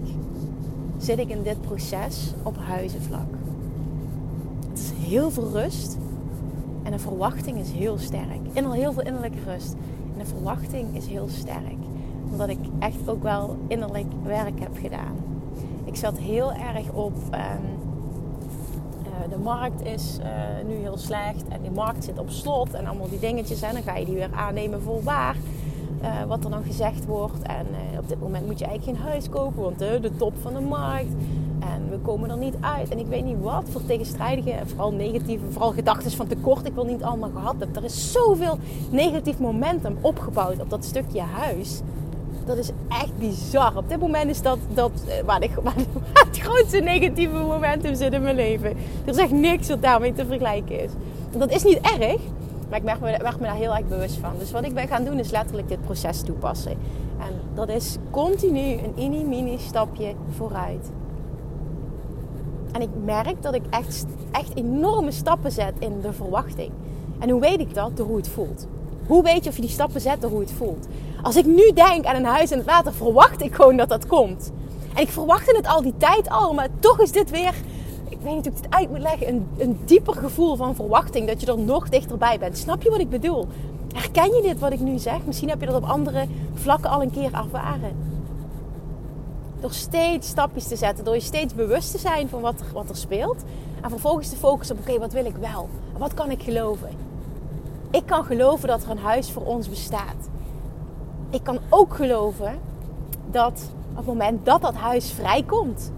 zit 0.98 1.20
ik 1.20 1.30
in 1.30 1.44
dit 1.44 1.62
proces 1.62 2.34
op 2.44 2.58
huizenvlak. 2.58 3.28
Heel 5.10 5.32
veel 5.32 5.50
rust 5.52 5.98
en 6.84 6.92
de 6.92 7.00
verwachting 7.00 7.58
is 7.58 7.72
heel 7.72 7.98
sterk. 7.98 8.40
En 8.54 8.66
al 8.66 8.72
heel 8.72 8.94
veel 8.94 9.04
innerlijke 9.04 9.38
rust 9.46 9.76
de 10.20 10.26
verwachting 10.26 10.96
is 10.96 11.08
heel 11.08 11.28
sterk. 11.28 11.78
Omdat 12.32 12.50
ik 12.50 12.58
echt 12.80 13.10
ook 13.10 13.24
wel 13.24 13.58
innerlijk 13.68 14.08
werk 14.24 14.60
heb 14.60 14.78
gedaan. 14.82 15.16
Ik 15.86 15.96
zat 15.96 16.18
heel 16.18 16.54
erg 16.54 16.92
op. 16.92 17.14
Ehm, 17.32 17.42
eh, 19.04 19.30
de 19.30 19.38
markt 19.38 19.86
is 19.86 20.18
uh, 20.20 20.26
nu 20.68 20.74
heel 20.74 20.98
slecht 20.98 21.48
en 21.48 21.62
die 21.62 21.72
markt 21.72 22.04
zit 22.04 22.20
op 22.20 22.30
slot 22.30 22.74
en 22.74 22.86
allemaal 22.86 23.10
die 23.10 23.20
dingetjes. 23.20 23.62
En 23.62 23.74
dan 23.74 23.84
ga 23.84 23.96
je 23.96 24.06
die 24.06 24.16
weer 24.16 24.34
aannemen 24.34 24.82
voor 24.82 25.04
waar. 25.04 25.36
Uh, 26.02 26.24
wat 26.24 26.44
er 26.44 26.50
dan 26.50 26.64
gezegd 26.64 27.06
wordt. 27.06 27.42
En 27.42 27.66
op 27.98 28.08
dit 28.08 28.20
moment 28.20 28.46
moet 28.46 28.60
je 28.60 28.66
eigenlijk 28.66 28.98
geen 28.98 29.08
huis 29.10 29.30
kopen, 29.30 29.62
want 29.62 29.80
de 29.80 30.12
top 30.18 30.34
van 30.42 30.54
de 30.54 30.60
markt. 30.60 31.14
En 31.60 31.90
we 31.90 31.98
komen 31.98 32.30
er 32.30 32.38
niet 32.38 32.56
uit. 32.62 32.90
En 32.90 33.00
ik 33.00 33.08
weet 33.08 33.26
niet 33.26 33.42
wat 33.42 33.64
voor 33.70 33.86
tegenstrijdige, 33.86 34.54
vooral 34.66 34.92
negatieve, 34.92 35.46
vooral 35.52 35.72
gedachten 35.72 36.12
van 36.12 36.28
tekort 36.28 36.68
ik 36.68 36.74
wil 36.74 36.86
niet 36.86 37.04
allemaal 37.04 37.30
gehad 37.34 37.56
heb. 37.60 37.76
Er 37.76 37.84
is 37.84 38.12
zoveel 38.12 38.58
negatief 38.92 39.40
momentum 39.40 39.98
opgebouwd 40.02 40.60
op 40.62 40.70
dat 40.70 40.86
stukje 40.86 41.22
huis. 41.22 41.82
Dat 42.46 42.58
is 42.58 42.72
echt 42.88 43.18
bizar. 43.18 43.78
Op 43.78 43.90
dit 43.90 44.00
moment 44.00 44.30
is 44.30 44.42
dat, 44.42 44.58
dat 44.74 44.92
eh, 45.08 45.26
waar, 45.26 45.40
de, 45.40 45.50
het 46.14 46.40
grootste 46.40 46.80
negatieve 46.80 47.36
momentum 47.36 47.96
zit 47.96 48.14
in 48.14 48.22
mijn 48.22 48.36
leven. 48.36 48.70
Er 49.06 49.14
is 49.14 49.18
echt 49.18 49.32
niks 49.32 49.68
wat 49.68 49.82
daarmee 49.82 50.14
te 50.14 50.26
vergelijken 50.26 50.84
is. 50.84 50.92
Dat 51.38 51.52
is 51.52 51.64
niet 51.64 51.80
erg. 52.00 52.22
Maar 52.70 52.80
ik 52.80 52.84
werd 53.22 53.40
me 53.40 53.46
daar 53.46 53.56
heel 53.56 53.76
erg 53.76 53.88
bewust 53.88 54.16
van. 54.16 54.32
Dus 54.40 54.52
wat 54.52 54.66
ik 54.66 54.74
ben 54.74 54.88
gaan 54.88 55.04
doen 55.04 55.20
is 55.20 55.32
letterlijk 55.32 55.68
dit 55.68 55.82
proces 55.82 56.22
toepassen. 56.22 56.72
En 57.20 57.34
dat 57.54 57.70
is 57.70 57.98
continu 58.12 58.72
een 58.72 58.94
mini-mini 58.96 59.58
stapje 59.58 60.14
vooruit. 60.36 60.90
En 62.72 62.82
ik 62.82 62.90
merk 63.06 63.42
dat 63.42 63.54
ik 63.54 63.64
echt, 63.70 64.06
echt 64.32 64.56
enorme 64.56 65.12
stappen 65.12 65.52
zet 65.52 65.74
in 65.80 66.02
de 66.02 66.14
verwachting. 66.14 66.72
En 67.20 67.30
hoe 67.30 67.42
weet 67.42 67.60
ik 67.60 67.74
dat? 67.74 67.98
Door 67.98 68.08
hoe 68.08 68.18
het 68.18 68.30
voelt. 68.30 68.68
Hoe 69.08 69.24
weet 69.24 69.44
je 69.44 69.50
of 69.50 69.56
je 69.56 69.62
die 69.62 69.72
stappen 69.72 70.02
zet 70.02 70.22
door 70.22 70.30
hoe 70.30 70.40
het 70.40 70.52
voelt? 70.52 70.88
Als 71.22 71.36
ik 71.36 71.46
nu 71.46 71.72
denk 71.74 72.06
aan 72.06 72.16
een 72.16 72.26
huis 72.26 72.52
in 72.52 72.58
het 72.58 72.68
water, 72.68 72.94
verwacht 72.94 73.44
ik 73.44 73.56
gewoon 73.56 73.78
dat 73.78 73.90
dat 73.90 74.08
komt. 74.08 74.52
En 74.94 75.02
ik 75.02 75.10
verwachtte 75.10 75.56
het 75.56 75.68
al 75.68 75.82
die 75.82 75.94
tijd 75.98 76.30
al, 76.30 76.54
maar 76.54 76.68
toch 76.80 77.02
is 77.02 77.12
dit 77.12 77.30
weer, 77.30 77.54
ik 78.10 78.18
weet 78.22 78.36
niet 78.36 78.46
hoe 78.46 78.56
ik 78.56 78.64
het 78.64 78.74
uit 78.74 78.90
moet 78.90 79.00
leggen, 79.00 79.28
een, 79.28 79.48
een 79.58 79.80
dieper 79.86 80.14
gevoel 80.14 80.56
van 80.56 80.76
verwachting. 80.76 81.28
Dat 81.28 81.42
je 81.42 81.48
er 81.48 81.60
nog 81.60 81.90
dichterbij 81.90 82.40
bent. 82.40 82.58
Snap 82.58 82.84
je 82.84 82.90
wat 82.90 83.00
ik 83.00 83.10
bedoel? 83.10 83.48
Herken 83.94 84.36
je 84.36 84.42
dit 84.42 84.60
wat 84.60 84.72
ik 84.72 84.80
nu 84.80 84.98
zeg? 84.98 85.26
Misschien 85.26 85.50
heb 85.50 85.60
je 85.60 85.66
dat 85.66 85.76
op 85.76 85.90
andere 85.90 86.26
vlakken 86.54 86.90
al 86.90 87.02
een 87.02 87.12
keer 87.12 87.34
ervaren. 87.34 88.19
Door 89.60 89.72
steeds 89.72 90.28
stapjes 90.28 90.68
te 90.68 90.76
zetten, 90.76 91.06
door 91.06 91.14
je 91.14 91.22
steeds 91.22 91.54
bewust 91.54 91.92
te 91.92 91.98
zijn 91.98 92.30
van 92.30 92.42
wat 92.42 92.60
er, 92.60 92.66
wat 92.74 92.90
er 92.90 92.96
speelt. 92.96 93.44
En 93.82 93.90
vervolgens 93.90 94.30
te 94.30 94.36
focussen 94.36 94.78
op: 94.78 94.88
oké, 94.88 95.00
wat 95.00 95.12
wil 95.12 95.26
ik 95.26 95.36
wel? 95.36 95.70
Wat 95.98 96.14
kan 96.14 96.32
ik 96.32 96.44
geloven? 96.44 96.90
Ik 97.92 98.06
kan 98.06 98.24
geloven 98.24 98.68
dat 98.68 98.84
er 98.84 98.90
een 98.90 98.98
huis 98.98 99.32
voor 99.32 99.46
ons 99.46 99.70
bestaat. 99.70 100.30
Ik 101.30 101.44
kan 101.44 101.60
ook 101.70 101.96
geloven 101.96 102.60
dat 103.32 103.70
op 103.92 103.98
het 103.98 104.06
moment 104.06 104.46
dat 104.46 104.62
dat 104.62 104.74
huis 104.74 105.12
vrijkomt, 105.12 105.92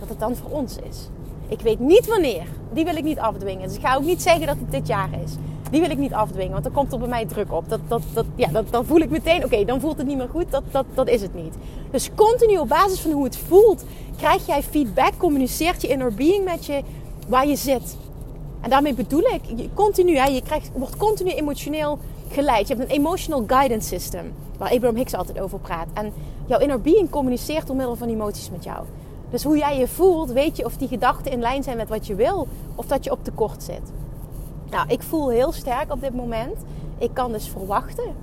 dat 0.00 0.08
het 0.08 0.18
dan 0.18 0.36
voor 0.36 0.50
ons 0.50 0.76
is. 0.76 1.08
Ik 1.48 1.60
weet 1.60 1.78
niet 1.78 2.06
wanneer. 2.06 2.46
Die 2.72 2.84
wil 2.84 2.96
ik 2.96 3.04
niet 3.04 3.18
afdwingen. 3.18 3.68
Dus 3.68 3.76
ik 3.76 3.86
ga 3.86 3.94
ook 3.96 4.02
niet 4.02 4.22
zeggen 4.22 4.46
dat 4.46 4.56
het 4.58 4.70
dit 4.70 4.86
jaar 4.86 5.08
is. 5.24 5.32
Die 5.70 5.80
wil 5.80 5.90
ik 5.90 5.98
niet 5.98 6.12
afdwingen, 6.12 6.52
want 6.52 6.64
dan 6.64 6.72
komt 6.72 6.92
er 6.92 6.98
bij 6.98 7.08
mij 7.08 7.26
druk 7.26 7.52
op. 7.52 7.68
Dat, 7.68 7.80
dat, 7.88 8.02
dat, 8.12 8.24
ja, 8.34 8.48
dat, 8.48 8.64
dan 8.70 8.84
voel 8.84 9.00
ik 9.00 9.10
meteen, 9.10 9.44
oké, 9.44 9.64
dan 9.64 9.80
voelt 9.80 9.98
het 9.98 10.06
niet 10.06 10.16
meer 10.16 10.28
goed. 10.28 10.50
Dat, 10.50 10.62
dat, 10.70 10.84
dat 10.94 11.08
is 11.08 11.22
het 11.22 11.34
niet. 11.34 11.54
Dus 11.90 12.10
continu 12.14 12.58
op 12.58 12.68
basis 12.68 13.00
van 13.00 13.10
hoe 13.10 13.24
het 13.24 13.36
voelt, 13.36 13.84
krijg 14.16 14.46
jij 14.46 14.62
feedback, 14.62 15.12
communiceert 15.16 15.82
je 15.82 15.88
inner 15.88 16.14
being 16.14 16.44
met 16.44 16.66
je 16.66 16.82
waar 17.28 17.46
je 17.46 17.56
zit. 17.56 17.96
En 18.60 18.70
daarmee 18.70 18.94
bedoel 18.94 19.20
ik, 19.22 19.40
je, 19.56 19.68
continu, 19.74 20.16
hè, 20.16 20.24
je 20.24 20.42
krijgt, 20.42 20.70
wordt 20.74 20.96
continu 20.96 21.30
emotioneel 21.30 21.98
geleid. 22.30 22.68
Je 22.68 22.74
hebt 22.74 22.90
een 22.90 22.96
emotional 22.96 23.44
guidance 23.46 23.88
system, 23.88 24.32
waar 24.58 24.72
Abraham 24.72 24.96
Hicks 24.96 25.14
altijd 25.14 25.40
over 25.40 25.58
praat. 25.58 25.86
En 25.94 26.12
jouw 26.46 26.58
inner 26.58 26.80
being 26.80 27.10
communiceert 27.10 27.66
door 27.66 27.76
middel 27.76 27.96
van 27.96 28.08
emoties 28.08 28.50
met 28.50 28.64
jou. 28.64 28.84
Dus 29.30 29.44
hoe 29.44 29.58
jij 29.58 29.78
je 29.78 29.88
voelt, 29.88 30.30
weet 30.30 30.56
je 30.56 30.64
of 30.64 30.76
die 30.76 30.88
gedachten 30.88 31.32
in 31.32 31.40
lijn 31.40 31.62
zijn 31.62 31.76
met 31.76 31.88
wat 31.88 32.06
je 32.06 32.14
wil, 32.14 32.48
of 32.74 32.86
dat 32.86 33.04
je 33.04 33.10
op 33.10 33.24
tekort 33.24 33.62
zit. 33.62 33.92
Nou, 34.70 34.88
ik 34.88 35.02
voel 35.02 35.28
heel 35.28 35.52
sterk 35.52 35.92
op 35.92 36.00
dit 36.00 36.14
moment. 36.14 36.56
Ik 36.98 37.10
kan 37.12 37.32
dus 37.32 37.48
verwachten 37.48 38.14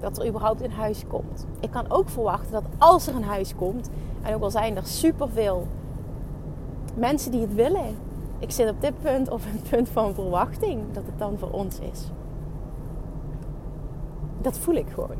dat 0.00 0.18
er 0.18 0.26
überhaupt 0.26 0.62
een 0.62 0.72
huis 0.72 1.04
komt. 1.08 1.46
Ik 1.60 1.70
kan 1.70 1.84
ook 1.90 2.08
verwachten 2.08 2.52
dat 2.52 2.64
als 2.78 3.06
er 3.06 3.14
een 3.14 3.24
huis 3.24 3.54
komt, 3.54 3.90
en 4.22 4.34
ook 4.34 4.42
al 4.42 4.50
zijn 4.50 4.76
er 4.76 4.86
superveel 4.86 5.66
mensen 6.94 7.30
die 7.30 7.40
het 7.40 7.54
willen, 7.54 7.96
ik 8.38 8.50
zit 8.50 8.70
op 8.70 8.80
dit 8.80 9.00
punt 9.02 9.30
op 9.30 9.40
een 9.52 9.62
punt 9.70 9.88
van 9.88 10.14
verwachting 10.14 10.80
dat 10.92 11.02
het 11.06 11.18
dan 11.18 11.38
voor 11.38 11.50
ons 11.50 11.78
is. 11.78 12.10
Dat 14.40 14.58
voel 14.58 14.74
ik 14.74 14.88
gewoon. 14.94 15.16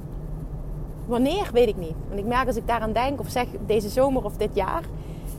Wanneer 1.07 1.51
weet 1.53 1.69
ik 1.69 1.77
niet. 1.77 1.95
Want 2.09 2.21
ik 2.21 2.27
merk 2.27 2.47
als 2.47 2.57
ik 2.57 2.67
daaraan 2.67 2.93
denk 2.93 3.21
of 3.21 3.29
zeg 3.29 3.47
deze 3.67 3.89
zomer 3.89 4.25
of 4.25 4.37
dit 4.37 4.55
jaar, 4.55 4.83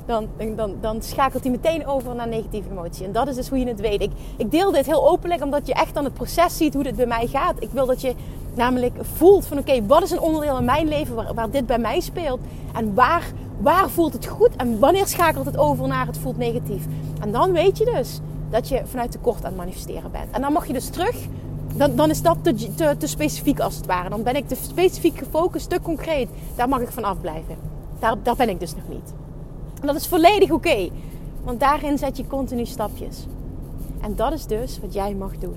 dan, 0.06 0.28
dan, 0.56 0.76
dan 0.82 1.02
schakelt 1.02 1.44
hij 1.44 1.52
meteen 1.52 1.88
over 1.88 2.16
naar 2.16 2.28
negatieve 2.28 2.70
emotie. 2.70 3.06
En 3.06 3.12
dat 3.12 3.28
is 3.28 3.36
dus 3.36 3.50
hoe 3.50 3.60
je 3.60 3.68
het 3.68 3.80
weet. 3.80 4.10
Ik, 4.38 4.52
deel 4.52 4.72
dit 4.72 4.86
heel 4.86 5.10
openlijk 5.10 5.44
omdat 5.44 5.68
je 5.68 5.74
echt 5.74 5.94
dan 5.94 6.04
het 6.04 6.14
proces 6.14 6.58
ziet 6.58 6.74
hoe 6.74 6.84
dit 6.84 6.96
bij 6.96 7.06
mij 7.06 7.28
gaat. 7.28 7.56
Ik 7.60 7.70
wil 7.72 7.86
dat 7.86 8.02
je 8.02 8.14
namelijk 8.54 8.94
voelt 9.02 9.46
van 9.46 9.58
oké, 9.58 9.86
wat 9.86 10.04
is 10.04 10.12
een 10.12 10.20
onderdeel 10.20 10.58
in 10.58 10.66
mijn 10.66 10.88
leven 10.88 11.36
waar, 11.36 11.50
dit 11.50 11.66
bij 11.66 11.80
mij 11.80 12.00
speelt? 12.00 12.40
En 12.74 12.94
waar, 12.94 13.32
waar 13.60 13.90
voelt 13.90 14.14
het 14.14 14.26
goed 14.26 14.56
en 14.56 14.80
wanneer 14.80 15.08
schakelt 15.08 15.46
het 15.46 15.58
over 15.58 15.88
naar 15.88 16.06
het 16.06 16.18
voelt 16.18 16.38
negatief? 16.38 16.86
En 17.22 17.32
dan 17.32 17.52
weet 17.52 17.78
je 17.78 17.86
dus 17.86 18.20
dat 18.50 18.68
je 18.68 18.82
vanuit 18.86 19.12
tekort 19.12 19.38
aan 19.38 19.50
het 19.50 19.56
manifesteren 19.56 20.12
bent. 20.12 20.32
En 20.32 20.42
dan 20.42 20.54
mag 20.54 20.68
je 20.68 20.74
dus 20.74 20.90
terug 20.90 21.16
dan, 21.78 21.96
dan, 21.96 22.10
is 22.10 22.22
dat 22.22 22.38
te, 22.42 22.54
te, 22.54 22.96
te, 22.98 23.08
specifiek 23.08 23.60
als 23.60 23.76
het 23.76 23.86
ware. 23.86 24.10
Dan 24.10 24.24
ben 24.24 24.36
ik 24.36 24.48
te 24.48 24.56
specifiek 24.56 25.18
gefocust, 25.18 25.70
te 25.70 25.80
concreet. 25.82 26.30
Daar 26.56 26.70
mag 26.70 26.82
ik 26.82 26.90
van 26.90 27.04
afblijven. 27.04 27.56
Daar, 28.00 28.16
daar 28.24 28.36
ben 28.36 28.50
ik 28.50 28.60
dus 28.60 28.76
nog 28.76 28.88
niet. 28.88 29.14
En 29.86 29.94
dat 29.94 30.02
is 30.02 30.08
volledig 30.08 30.52
oké. 30.52 30.90
want 31.44 31.60
daarin 31.60 31.98
zet 31.98 32.18
je 32.18 32.28
continu 32.28 32.66
stapjes. 32.66 33.26
En 34.02 34.16
dat 34.16 34.34
is 34.34 34.46
dus 34.46 34.80
wat 34.80 34.94
jij 34.94 35.16
mag 35.16 35.38
doen. 35.38 35.56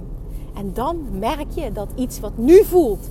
En 0.54 0.72
dan 0.74 1.18
merk 1.18 1.50
je 1.54 1.72
dat 1.72 1.88
iets 1.94 2.20
wat 2.20 2.36
nu 2.36 2.64
voelt 2.64 3.08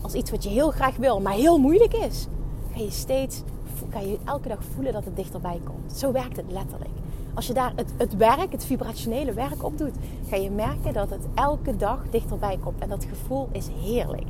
als 0.00 0.14
iets 0.14 0.30
wat 0.30 0.44
je 0.44 0.48
heel 0.48 0.70
graag 0.70 0.96
wil, 0.96 1.20
maar 1.20 1.32
heel 1.32 1.58
moeilijk 1.58 1.94
is, 1.94 2.26
ga 2.72 2.80
je 2.80 2.90
steeds, 2.90 3.42
ga 3.90 4.00
je 4.00 4.18
elke 4.24 4.48
dag 4.48 4.58
voelen 4.74 4.92
dat 4.92 5.04
het 5.04 5.16
dichterbij 5.16 5.60
komt. 5.64 5.92
Zo 5.92 6.12
werkt 6.12 6.36
het 6.36 6.52
letterlijk. 6.52 6.90
Als 7.34 7.46
je 7.46 7.52
daar 7.52 7.72
het, 7.76 7.92
het 7.96 8.16
werk, 8.16 8.52
het 8.52 8.64
vibrationele 8.64 9.32
werk 9.32 9.64
op 9.64 9.78
doet, 9.78 9.94
ga 10.28 10.36
je 10.36 10.50
merken 10.50 10.92
dat 10.92 11.10
het 11.10 11.26
elke 11.34 11.76
dag 11.76 12.00
dichterbij 12.10 12.58
komt. 12.62 12.80
En 12.80 12.88
dat 12.88 13.06
gevoel 13.08 13.48
is 13.52 13.68
heerlijk. 13.82 14.26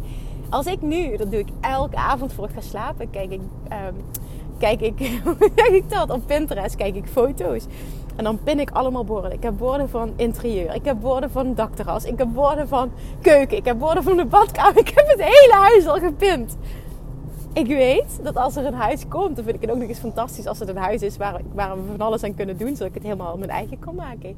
Als 0.50 0.66
ik 0.66 0.82
nu, 0.82 1.16
dat 1.16 1.30
doe 1.30 1.40
ik 1.40 1.48
elke 1.60 1.96
avond 1.96 2.32
voor 2.32 2.44
ik 2.44 2.54
ga 2.54 2.60
slapen, 2.60 3.10
kijk 3.10 3.30
ik, 3.30 3.40
um, 3.40 4.04
kijk 4.58 4.80
ik, 4.80 4.96
kijk 5.54 5.70
ik 5.70 5.90
dat 5.90 6.10
op 6.10 6.26
Pinterest, 6.26 6.76
kijk 6.76 6.94
ik 6.94 7.06
foto's. 7.06 7.66
En 8.16 8.24
dan 8.24 8.38
pin 8.44 8.60
ik 8.60 8.70
allemaal 8.70 9.04
borden. 9.04 9.32
Ik 9.32 9.42
heb 9.42 9.56
borden 9.56 9.88
van 9.88 10.12
interieur. 10.16 10.74
Ik 10.74 10.84
heb 10.84 11.00
borden 11.00 11.30
van 11.30 11.54
dakterras. 11.54 12.04
Ik 12.04 12.18
heb 12.18 12.28
borden 12.32 12.68
van 12.68 12.90
keuken. 13.20 13.56
Ik 13.56 13.64
heb 13.64 13.78
borden 13.78 14.02
van 14.02 14.16
de 14.16 14.24
badkamer. 14.24 14.78
Ik 14.86 14.92
heb 14.94 15.06
het 15.06 15.22
hele 15.22 15.54
huis 15.54 15.86
al 15.86 15.98
gepind 15.98 16.56
ik 17.58 17.66
weet 17.66 18.18
dat 18.22 18.36
als 18.36 18.56
er 18.56 18.66
een 18.66 18.74
huis 18.74 19.08
komt, 19.08 19.36
dan 19.36 19.44
vind 19.44 19.56
ik 19.56 19.62
het 19.62 19.70
ook 19.70 19.78
nog 19.78 19.88
eens 19.88 19.98
fantastisch 19.98 20.46
als 20.46 20.58
het 20.58 20.68
een 20.68 20.76
huis 20.76 21.02
is 21.02 21.16
waar, 21.16 21.40
waar 21.54 21.76
we 21.76 21.82
van 21.90 22.06
alles 22.06 22.22
aan 22.22 22.34
kunnen 22.34 22.58
doen, 22.58 22.68
zodat 22.68 22.86
ik 22.86 22.94
het 22.94 23.02
helemaal 23.02 23.36
mijn 23.36 23.50
eigen 23.50 23.78
kan 23.78 23.94
maken. 23.94 24.36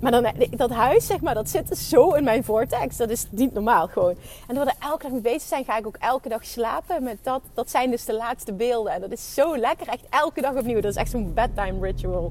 Maar 0.00 0.10
dan, 0.10 0.26
dat 0.50 0.70
huis, 0.70 1.06
zeg 1.06 1.20
maar, 1.20 1.34
dat 1.34 1.48
zit 1.48 1.78
zo 1.78 2.12
in 2.12 2.24
mijn 2.24 2.44
vortex. 2.44 2.96
Dat 2.96 3.10
is 3.10 3.26
niet 3.30 3.52
normaal 3.52 3.86
gewoon. 3.86 4.14
En 4.46 4.54
door 4.54 4.64
er 4.64 4.74
elke 4.78 5.02
dag 5.02 5.12
mee 5.12 5.20
bezig 5.20 5.42
zijn, 5.42 5.64
ga 5.64 5.78
ik 5.78 5.86
ook 5.86 5.96
elke 5.98 6.28
dag 6.28 6.44
slapen 6.44 7.02
met 7.02 7.18
dat. 7.22 7.40
Dat 7.54 7.70
zijn 7.70 7.90
dus 7.90 8.04
de 8.04 8.14
laatste 8.14 8.52
beelden. 8.52 8.92
En 8.92 9.00
dat 9.00 9.12
is 9.12 9.34
zo 9.34 9.56
lekker. 9.56 9.88
Echt 9.88 10.04
elke 10.10 10.40
dag 10.40 10.54
opnieuw. 10.54 10.80
Dat 10.80 10.90
is 10.90 10.96
echt 10.96 11.10
zo'n 11.10 11.34
bedtime 11.34 11.86
ritual. 11.86 12.30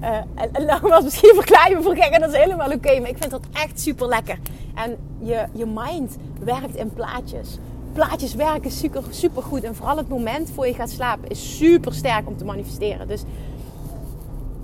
Uh, 0.00 0.16
en, 0.34 0.80
was 0.80 1.04
misschien 1.04 1.34
verkleinen 1.34 1.82
voor 1.82 1.96
gek. 1.96 2.12
En 2.12 2.20
dat 2.20 2.32
is 2.32 2.38
helemaal 2.38 2.72
oké. 2.72 3.00
maar 3.00 3.10
ik 3.10 3.18
vind 3.18 3.30
dat 3.30 3.46
echt 3.52 3.80
super 3.80 4.08
lekker. 4.08 4.38
En 4.74 4.96
je, 5.18 5.44
je 5.52 5.66
mind 5.66 6.16
werkt 6.38 6.76
in 6.76 6.92
plaatjes 6.92 7.58
plaatjes 7.94 8.34
werken 8.34 8.70
super, 8.70 9.02
super 9.10 9.42
goed. 9.42 9.62
En 9.62 9.74
vooral 9.74 9.96
het 9.96 10.08
moment 10.08 10.50
voor 10.54 10.66
je 10.66 10.74
gaat 10.74 10.90
slapen 10.90 11.28
is 11.28 11.56
super 11.56 11.94
sterk 11.94 12.26
om 12.26 12.36
te 12.36 12.44
manifesteren. 12.44 13.08
Dus 13.08 13.22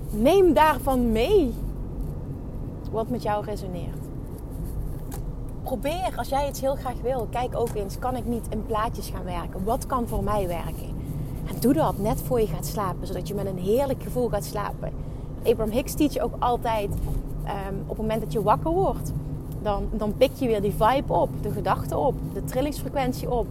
neem 0.09 0.53
daarvan 0.53 1.11
mee 1.11 1.53
wat 2.91 3.09
met 3.09 3.23
jou 3.23 3.45
resoneert. 3.45 3.97
Probeer, 5.63 6.13
als 6.17 6.29
jij 6.29 6.47
iets 6.47 6.61
heel 6.61 6.75
graag 6.75 7.01
wil, 7.01 7.27
kijk 7.29 7.55
ook 7.55 7.73
eens, 7.73 7.99
kan 7.99 8.15
ik 8.15 8.25
niet 8.25 8.47
in 8.49 8.65
plaatjes 8.65 9.09
gaan 9.09 9.23
werken? 9.23 9.63
Wat 9.63 9.85
kan 9.85 10.07
voor 10.07 10.23
mij 10.23 10.47
werken? 10.47 10.89
En 11.47 11.59
doe 11.59 11.73
dat 11.73 11.97
net 11.97 12.21
voor 12.21 12.39
je 12.39 12.47
gaat 12.47 12.65
slapen, 12.65 13.07
zodat 13.07 13.27
je 13.27 13.33
met 13.33 13.45
een 13.45 13.57
heerlijk 13.57 14.03
gevoel 14.03 14.29
gaat 14.29 14.45
slapen. 14.45 14.91
Abraham 15.43 15.73
Hicks 15.73 15.93
teach 15.93 16.13
je 16.13 16.21
ook 16.21 16.35
altijd 16.39 16.89
um, 16.89 17.79
op 17.81 17.87
het 17.87 17.97
moment 17.97 18.21
dat 18.21 18.33
je 18.33 18.43
wakker 18.43 18.71
wordt 18.71 19.11
dan, 19.61 19.89
dan 19.91 20.13
pik 20.17 20.31
je 20.33 20.47
weer 20.47 20.61
die 20.61 20.73
vibe 20.77 21.13
op, 21.13 21.29
de 21.41 21.51
gedachte 21.51 21.97
op, 21.97 22.15
de 22.33 22.43
trillingsfrequentie 22.43 23.31
op. 23.31 23.47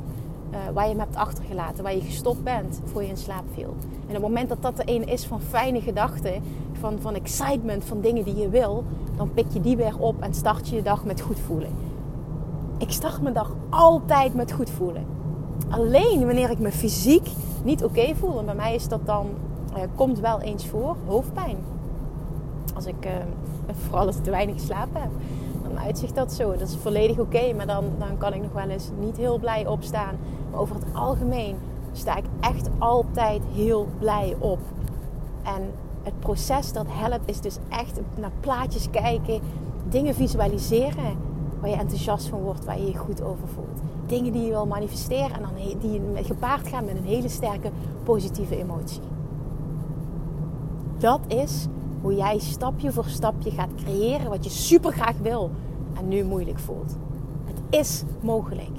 Uh, 0.50 0.58
waar 0.74 0.84
je 0.84 0.90
hem 0.90 1.00
hebt 1.00 1.16
achtergelaten, 1.16 1.82
waar 1.82 1.94
je 1.94 2.00
gestopt 2.00 2.44
bent 2.44 2.80
voor 2.84 3.02
je 3.02 3.08
in 3.08 3.16
slaap 3.16 3.44
viel. 3.54 3.74
En 3.90 4.06
op 4.06 4.12
het 4.12 4.22
moment 4.22 4.48
dat 4.48 4.62
dat 4.62 4.76
de 4.76 4.82
een 4.84 5.06
is 5.06 5.24
van 5.24 5.40
fijne 5.40 5.80
gedachten, 5.80 6.42
van, 6.80 6.98
van 7.00 7.14
excitement, 7.14 7.84
van 7.84 8.00
dingen 8.00 8.24
die 8.24 8.36
je 8.36 8.48
wil, 8.48 8.84
dan 9.16 9.32
pik 9.32 9.46
je 9.52 9.60
die 9.60 9.76
weer 9.76 9.98
op 9.98 10.22
en 10.22 10.34
start 10.34 10.68
je 10.68 10.76
je 10.76 10.82
dag 10.82 11.04
met 11.04 11.20
goed 11.20 11.40
voelen. 11.40 11.70
Ik 12.78 12.90
start 12.90 13.22
mijn 13.22 13.34
dag 13.34 13.54
altijd 13.68 14.34
met 14.34 14.52
goed 14.52 14.70
voelen. 14.70 15.04
Alleen 15.68 16.26
wanneer 16.26 16.50
ik 16.50 16.58
me 16.58 16.72
fysiek 16.72 17.28
niet 17.62 17.84
oké 17.84 18.14
voel, 18.14 18.38
en 18.38 18.44
bij 18.44 18.54
mij 18.54 18.74
is 18.74 18.88
dat 18.88 19.06
dan, 19.06 19.26
uh, 19.76 19.82
komt 19.94 20.18
wel 20.18 20.40
eens 20.40 20.66
voor, 20.66 20.96
hoofdpijn. 21.06 21.56
Als 22.74 22.86
ik, 22.86 23.06
uh, 23.06 23.12
vooral 23.86 24.06
als 24.06 24.16
ik 24.16 24.24
te 24.24 24.30
weinig 24.30 24.54
geslapen 24.54 25.00
heb 25.00 25.10
dan 25.62 25.78
uitzicht 25.78 26.14
dat 26.14 26.32
zo. 26.32 26.50
Dat 26.56 26.68
is 26.68 26.76
volledig 26.76 27.18
oké, 27.18 27.52
maar 27.52 27.66
dan, 27.66 27.84
dan 27.98 28.18
kan 28.18 28.34
ik 28.34 28.42
nog 28.42 28.52
wel 28.52 28.68
eens 28.68 28.90
niet 29.00 29.16
heel 29.16 29.38
blij 29.38 29.66
opstaan. 29.66 30.18
Maar 30.50 30.60
over 30.60 30.74
het 30.74 30.84
algemeen 30.92 31.56
sta 31.92 32.16
ik 32.16 32.24
echt 32.40 32.68
altijd 32.78 33.42
heel 33.54 33.88
blij 33.98 34.36
op. 34.38 34.58
En 35.42 35.70
het 36.02 36.20
proces 36.20 36.72
dat 36.72 36.86
helpt 36.88 37.28
is 37.28 37.40
dus 37.40 37.56
echt 37.68 38.00
naar 38.14 38.32
plaatjes 38.40 38.90
kijken, 38.90 39.40
dingen 39.88 40.14
visualiseren 40.14 41.16
waar 41.60 41.70
je 41.70 41.76
enthousiast 41.76 42.26
van 42.26 42.40
wordt, 42.40 42.64
waar 42.64 42.78
je 42.78 42.86
je 42.86 42.96
goed 42.96 43.22
over 43.22 43.48
voelt. 43.54 43.80
Dingen 44.06 44.32
die 44.32 44.42
je 44.42 44.50
wil 44.50 44.66
manifesteren 44.66 45.32
en 45.32 45.42
dan 45.42 45.78
die 45.80 46.00
gepaard 46.24 46.68
gaan 46.68 46.84
met 46.84 46.96
een 46.96 47.04
hele 47.04 47.28
sterke 47.28 47.70
positieve 48.04 48.56
emotie. 48.56 49.00
Dat 50.98 51.20
is 51.26 51.66
hoe 52.00 52.14
jij 52.14 52.38
stapje 52.38 52.92
voor 52.92 53.04
stapje 53.04 53.50
gaat 53.50 53.74
creëren 53.84 54.28
wat 54.28 54.44
je 54.44 54.50
super 54.50 54.92
graag 54.92 55.16
wil 55.22 55.50
en 55.98 56.08
nu 56.08 56.24
moeilijk 56.24 56.58
voelt. 56.58 56.96
Het 57.44 57.80
is 57.80 58.02
mogelijk. 58.20 58.70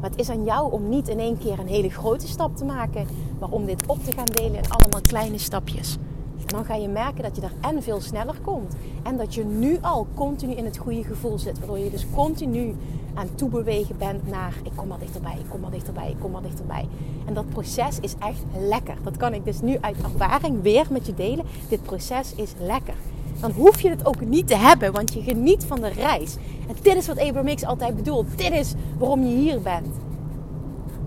Maar 0.00 0.10
het 0.10 0.20
is 0.20 0.30
aan 0.30 0.44
jou 0.44 0.72
om 0.72 0.88
niet 0.88 1.08
in 1.08 1.18
één 1.18 1.38
keer 1.38 1.58
een 1.58 1.66
hele 1.66 1.90
grote 1.90 2.26
stap 2.26 2.56
te 2.56 2.64
maken, 2.64 3.06
maar 3.40 3.48
om 3.48 3.64
dit 3.64 3.86
op 3.86 4.04
te 4.04 4.12
gaan 4.12 4.24
delen 4.24 4.54
in 4.54 4.70
allemaal 4.70 5.00
kleine 5.00 5.38
stapjes. 5.38 5.98
Dan 6.46 6.64
ga 6.64 6.74
je 6.74 6.88
merken 6.88 7.22
dat 7.22 7.34
je 7.34 7.40
daar 7.40 7.54
en 7.60 7.82
veel 7.82 8.00
sneller 8.00 8.36
komt. 8.42 8.74
En 9.02 9.16
dat 9.16 9.34
je 9.34 9.44
nu 9.44 9.78
al 9.80 10.06
continu 10.14 10.52
in 10.52 10.64
het 10.64 10.78
goede 10.78 11.04
gevoel 11.04 11.38
zit. 11.38 11.58
Waardoor 11.58 11.78
je 11.78 11.90
dus 11.90 12.06
continu 12.14 12.74
aan 13.14 13.34
toebewegen 13.34 13.98
bent 13.98 14.28
naar 14.28 14.54
ik 14.62 14.72
kom 14.74 14.88
maar 14.88 14.98
dichterbij, 14.98 15.36
ik 15.38 15.48
kom 15.48 15.60
maar 15.60 15.70
dichterbij, 15.70 16.10
ik 16.10 16.16
kom 16.18 16.30
maar 16.30 16.42
dichterbij. 16.42 16.88
En 17.26 17.34
dat 17.34 17.48
proces 17.48 18.00
is 18.00 18.14
echt 18.18 18.42
lekker. 18.58 18.94
Dat 19.02 19.16
kan 19.16 19.34
ik 19.34 19.44
dus 19.44 19.60
nu 19.60 19.78
uit 19.80 19.96
ervaring 20.02 20.62
weer 20.62 20.86
met 20.90 21.06
je 21.06 21.14
delen. 21.14 21.44
Dit 21.68 21.82
proces 21.82 22.34
is 22.34 22.52
lekker. 22.58 22.94
Dan 23.40 23.50
hoef 23.50 23.80
je 23.80 23.88
het 23.88 24.06
ook 24.06 24.20
niet 24.20 24.46
te 24.46 24.56
hebben, 24.56 24.92
want 24.92 25.12
je 25.12 25.22
geniet 25.22 25.64
van 25.64 25.80
de 25.80 25.88
reis. 25.88 26.36
En 26.68 26.76
dit 26.82 26.96
is 26.96 27.06
wat 27.06 27.18
Abraham 27.18 27.54
X 27.54 27.64
altijd 27.64 27.96
bedoelt. 27.96 28.38
Dit 28.38 28.52
is 28.52 28.74
waarom 28.98 29.22
je 29.22 29.36
hier 29.36 29.60
bent. 29.60 29.96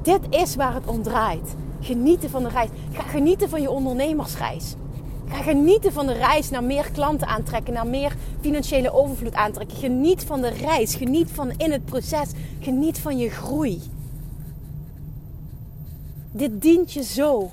Dit 0.01 0.19
is 0.29 0.55
waar 0.55 0.73
het 0.73 0.87
om 0.87 1.01
draait. 1.01 1.55
Genieten 1.79 2.29
van 2.29 2.43
de 2.43 2.49
reis. 2.49 2.69
Ga 2.91 3.01
genieten 3.03 3.49
van 3.49 3.61
je 3.61 3.71
ondernemersreis. 3.71 4.75
Ga 5.27 5.41
genieten 5.41 5.93
van 5.93 6.05
de 6.05 6.13
reis 6.13 6.49
naar 6.49 6.63
meer 6.63 6.91
klanten 6.91 7.27
aantrekken, 7.27 7.73
naar 7.73 7.87
meer 7.87 8.15
financiële 8.41 8.93
overvloed 8.93 9.33
aantrekken. 9.33 9.77
Geniet 9.77 10.23
van 10.23 10.41
de 10.41 10.49
reis, 10.49 10.95
geniet 10.95 11.31
van 11.31 11.51
in 11.57 11.71
het 11.71 11.85
proces, 11.85 12.31
geniet 12.59 12.99
van 12.99 13.17
je 13.17 13.29
groei. 13.29 13.81
Dit 16.31 16.61
dient 16.61 16.93
je 16.93 17.03
zo, 17.03 17.51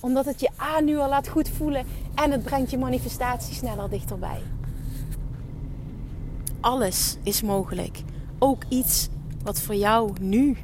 omdat 0.00 0.24
het 0.24 0.40
je 0.40 0.48
aan 0.56 0.84
nu 0.84 0.98
al 0.98 1.08
laat 1.08 1.28
goed 1.28 1.48
voelen 1.48 1.86
en 2.14 2.30
het 2.30 2.42
brengt 2.42 2.70
je 2.70 2.78
manifestatie 2.78 3.54
sneller 3.54 3.90
dichterbij. 3.90 4.40
Alles 6.60 7.16
is 7.22 7.42
mogelijk. 7.42 8.02
Ook 8.38 8.62
iets 8.68 9.08
wat 9.42 9.60
voor 9.60 9.74
jou 9.74 10.12
nu 10.20 10.56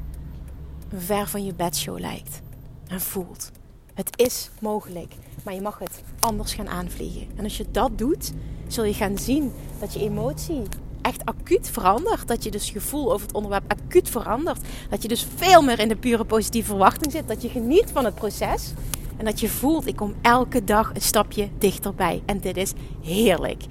ver 0.95 1.27
van 1.27 1.45
je 1.45 1.53
bedshow 1.53 1.99
lijkt 1.99 2.41
en 2.87 3.01
voelt. 3.01 3.51
Het 3.97 4.19
is 4.19 4.49
mogelijk, 4.59 5.13
maar 5.43 5.53
je 5.53 5.61
mag 5.61 5.79
het 5.79 6.03
anders 6.19 6.53
gaan 6.53 6.67
aanvliegen. 6.67 7.27
En 7.35 7.43
als 7.43 7.57
je 7.57 7.65
dat 7.71 7.97
doet, 7.97 8.33
zul 8.67 8.83
je 8.83 8.93
gaan 8.93 9.17
zien 9.17 9.51
dat 9.79 9.93
je 9.93 9.99
emotie 9.99 10.61
echt 11.01 11.25
acuut 11.25 11.69
verandert. 11.69 12.27
Dat 12.27 12.43
je 12.43 12.51
dus 12.51 12.69
gevoel 12.69 13.13
over 13.13 13.27
het 13.27 13.35
onderwerp 13.35 13.71
acuut 13.71 14.09
verandert. 14.09 14.59
Dat 14.89 15.01
je 15.01 15.07
dus 15.07 15.27
veel 15.35 15.61
meer 15.61 15.79
in 15.79 15.87
de 15.87 15.95
pure 15.95 16.25
positieve 16.25 16.67
verwachting 16.67 17.11
zit. 17.11 17.27
Dat 17.27 17.41
je 17.41 17.49
geniet 17.49 17.91
van 17.91 18.05
het 18.05 18.15
proces. 18.15 18.73
En 19.17 19.25
dat 19.25 19.39
je 19.39 19.49
voelt, 19.49 19.87
ik 19.87 19.95
kom 19.95 20.15
elke 20.21 20.63
dag 20.63 20.91
een 20.93 21.01
stapje 21.01 21.49
dichterbij. 21.57 22.21
En 22.25 22.39
dit 22.39 22.57
is 22.57 22.73
heerlijk. 23.03 23.63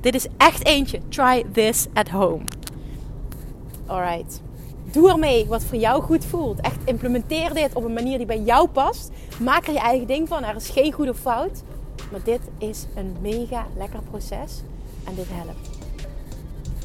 Dit 0.00 0.14
is 0.14 0.26
echt 0.36 0.66
eentje. 0.66 1.00
Try 1.08 1.44
this 1.52 1.86
at 1.92 2.08
home. 2.08 2.44
Alright. 3.86 4.40
Doe 4.92 5.10
ermee 5.10 5.46
wat 5.46 5.64
voor 5.64 5.78
jou 5.78 6.02
goed 6.02 6.24
voelt. 6.24 6.60
Echt 6.60 6.76
implementeer 6.84 7.54
dit 7.54 7.74
op 7.74 7.84
een 7.84 7.92
manier 7.92 8.16
die 8.16 8.26
bij 8.26 8.40
jou 8.40 8.68
past. 8.68 9.10
Maak 9.40 9.66
er 9.66 9.72
je 9.72 9.78
eigen 9.78 10.06
ding 10.06 10.28
van. 10.28 10.44
Er 10.44 10.56
is 10.56 10.68
geen 10.68 10.92
goed 10.92 11.08
of 11.08 11.18
fout. 11.18 11.62
Maar 12.10 12.20
dit 12.24 12.40
is 12.58 12.86
een 12.94 13.16
mega 13.20 13.66
lekker 13.76 14.00
proces. 14.10 14.62
En 15.04 15.14
dit 15.14 15.26
helpt. 15.28 15.68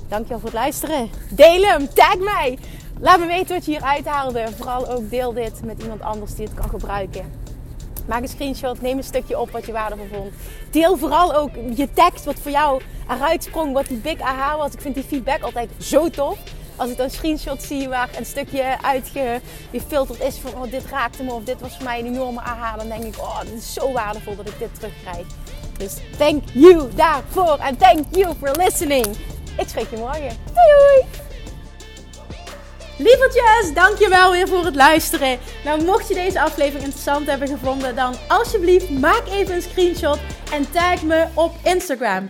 Dankjewel 0.07 0.39
voor 0.39 0.49
het 0.49 0.57
luisteren. 0.57 1.09
Deel 1.29 1.61
hem. 1.61 1.93
Tag 1.93 2.17
mij. 2.17 2.57
Laat 2.99 3.19
me 3.19 3.25
weten 3.25 3.55
wat 3.55 3.65
je 3.65 3.71
hier 3.71 3.81
uithaalde. 3.81 4.45
Vooral 4.55 4.89
ook 4.89 5.09
deel 5.09 5.33
dit 5.33 5.63
met 5.63 5.81
iemand 5.81 6.01
anders 6.01 6.35
die 6.35 6.45
het 6.45 6.55
kan 6.55 6.69
gebruiken. 6.69 7.31
Maak 8.05 8.21
een 8.21 8.27
screenshot. 8.27 8.81
Neem 8.81 8.97
een 8.97 9.03
stukje 9.03 9.39
op 9.39 9.51
wat 9.51 9.65
je 9.65 9.71
waardevol 9.71 10.07
vond. 10.13 10.33
Deel 10.71 10.97
vooral 10.97 11.35
ook 11.35 11.51
je 11.75 11.93
tekst 11.93 12.25
wat 12.25 12.39
voor 12.39 12.51
jou 12.51 12.81
eruit 13.09 13.43
sprong. 13.43 13.73
Wat 13.73 13.87
die 13.87 13.97
big 13.97 14.19
aha 14.19 14.57
was. 14.57 14.73
Ik 14.73 14.81
vind 14.81 14.95
die 14.95 15.03
feedback 15.03 15.41
altijd 15.41 15.69
zo 15.77 16.09
tof 16.09 16.37
als 16.77 16.89
ik 16.89 16.97
dan 16.97 17.09
screenshot 17.09 17.63
zie 17.63 17.89
waar 17.89 18.09
een 18.17 18.25
stukje 18.25 18.77
uitgefilterd 18.81 20.21
is 20.21 20.37
van 20.37 20.53
oh, 20.53 20.71
dit 20.71 20.85
raakte 20.89 21.23
me 21.23 21.31
of 21.31 21.43
dit 21.43 21.61
was 21.61 21.75
voor 21.75 21.83
mij 21.83 21.99
een 21.99 22.05
enorme 22.05 22.39
aha, 22.39 22.77
dan 22.77 22.87
denk 22.87 23.03
ik, 23.03 23.19
oh, 23.19 23.39
het 23.39 23.51
is 23.57 23.73
zo 23.73 23.91
waardevol 23.91 24.35
dat 24.35 24.47
ik 24.47 24.59
dit 24.59 24.75
terugkrijg. 24.75 25.25
Dus 25.77 25.93
thank 26.17 26.43
you 26.53 26.89
daarvoor 26.95 27.57
en 27.57 27.77
thank 27.77 28.05
you 28.11 28.35
for 28.39 28.51
listening. 28.57 29.05
Ik 29.57 29.67
spreek 29.67 29.89
je 29.89 29.97
morgen. 29.97 30.37
Doei 30.53 30.77
doei! 30.77 31.25
Lievertjes, 32.97 33.73
dankjewel 33.73 34.31
weer 34.31 34.47
voor 34.47 34.65
het 34.65 34.75
luisteren. 34.75 35.39
Nou, 35.63 35.83
mocht 35.83 36.07
je 36.07 36.13
deze 36.13 36.41
aflevering 36.41 36.83
interessant 36.83 37.27
hebben 37.27 37.47
gevonden, 37.47 37.95
dan 37.95 38.15
alsjeblieft 38.27 38.89
maak 38.89 39.23
even 39.29 39.55
een 39.55 39.61
screenshot 39.61 40.19
en 40.51 40.71
tag 40.71 41.01
me 41.01 41.25
op 41.33 41.55
Instagram. 41.63 42.29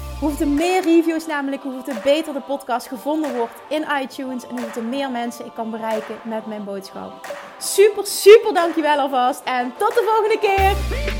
Hoeveel 0.21 0.47
meer 0.47 0.83
reviews 0.83 1.25
namelijk, 1.25 1.63
hoeveel 1.63 1.93
beter 2.03 2.33
de 2.33 2.41
podcast 2.41 2.87
gevonden 2.87 3.35
wordt 3.35 3.53
in 3.69 3.85
iTunes. 4.01 4.47
En 4.47 4.59
hoeveel 4.59 4.83
meer 4.83 5.11
mensen 5.11 5.45
ik 5.45 5.53
kan 5.53 5.71
bereiken 5.71 6.15
met 6.23 6.45
mijn 6.45 6.63
boodschap. 6.63 7.35
Super, 7.57 8.05
super 8.05 8.53
dankjewel 8.53 8.97
alvast. 8.97 9.41
En 9.43 9.73
tot 9.77 9.93
de 9.93 10.03
volgende 10.05 10.39
keer. 10.39 11.10